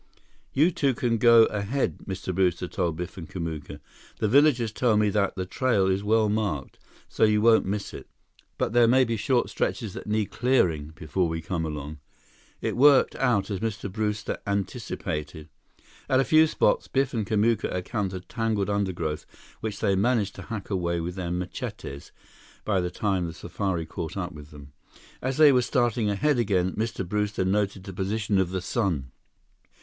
"You 0.51 0.71
two 0.71 0.95
can 0.95 1.19
go 1.19 1.43
ahead," 1.45 1.99
Mr. 2.07 2.33
Brewster 2.33 2.67
told 2.67 2.95
Biff 2.95 3.17
and 3.19 3.29
Kamuka. 3.29 3.79
"The 4.17 4.27
villagers 4.27 4.71
tell 4.71 4.97
me 4.97 5.11
that 5.11 5.35
the 5.35 5.45
trail 5.45 5.85
is 5.85 6.03
well 6.03 6.27
marked, 6.27 6.79
so 7.07 7.23
you 7.23 7.39
won't 7.39 7.67
miss 7.67 7.93
it. 7.93 8.07
But 8.57 8.73
there 8.73 8.87
may 8.87 9.03
be 9.03 9.15
short 9.15 9.47
stretches 9.51 9.93
that 9.93 10.07
need 10.07 10.31
clearing 10.31 10.87
before 10.95 11.27
we 11.27 11.39
come 11.39 11.67
along." 11.67 11.99
It 12.61 12.75
worked 12.75 13.13
out 13.17 13.51
as 13.51 13.59
Mr. 13.59 13.91
Brewster 13.91 14.39
anticipated. 14.47 15.49
At 16.09 16.19
a 16.19 16.23
few 16.25 16.47
spots, 16.47 16.87
Biff 16.87 17.13
and 17.13 17.23
Kamuka 17.23 17.71
encountered 17.71 18.27
tangled 18.27 18.71
undergrowth 18.71 19.27
which 19.59 19.81
they 19.81 19.95
managed 19.95 20.33
to 20.37 20.41
hack 20.49 20.71
away 20.71 20.99
with 20.99 21.13
their 21.13 21.29
machetes, 21.29 22.11
by 22.65 22.81
the 22.81 22.89
time 22.89 23.27
the 23.27 23.33
safari 23.33 23.85
caught 23.85 24.17
up 24.17 24.31
with 24.33 24.49
them. 24.49 24.73
As 25.21 25.37
they 25.37 25.51
were 25.51 25.61
starting 25.61 26.09
ahead 26.09 26.39
again, 26.39 26.71
Mr. 26.71 27.07
Brewster 27.07 27.45
noted 27.45 27.83
the 27.83 27.93
position 27.93 28.39
of 28.39 28.49
the 28.49 28.61
sun. 28.61 29.11